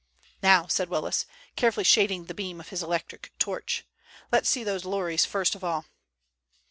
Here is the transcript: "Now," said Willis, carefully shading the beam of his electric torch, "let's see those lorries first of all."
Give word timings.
"Now," 0.41 0.65
said 0.65 0.89
Willis, 0.89 1.27
carefully 1.55 1.83
shading 1.83 2.25
the 2.25 2.33
beam 2.33 2.59
of 2.59 2.69
his 2.69 2.81
electric 2.81 3.37
torch, 3.37 3.85
"let's 4.31 4.49
see 4.49 4.63
those 4.63 4.83
lorries 4.83 5.25
first 5.25 5.53
of 5.53 5.63
all." 5.63 5.85